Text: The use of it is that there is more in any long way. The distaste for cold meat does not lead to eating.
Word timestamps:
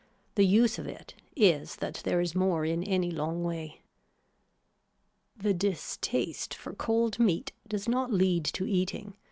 The 0.33 0.47
use 0.47 0.79
of 0.79 0.87
it 0.87 1.13
is 1.35 1.75
that 1.75 2.01
there 2.03 2.21
is 2.21 2.33
more 2.33 2.65
in 2.65 2.83
any 2.83 3.11
long 3.11 3.43
way. 3.43 3.81
The 5.37 5.53
distaste 5.53 6.55
for 6.55 6.73
cold 6.73 7.19
meat 7.19 7.51
does 7.67 7.87
not 7.87 8.11
lead 8.11 8.43
to 8.45 8.65
eating. 8.67 9.13